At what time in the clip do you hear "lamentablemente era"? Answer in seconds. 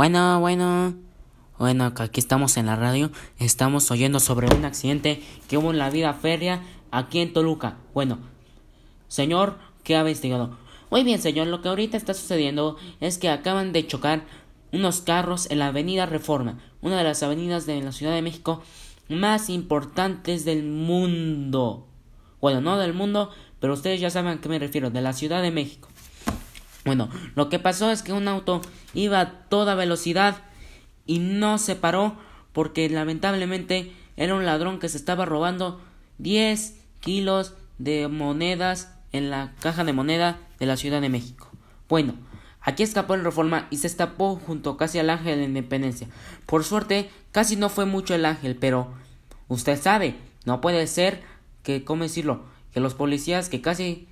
32.88-34.34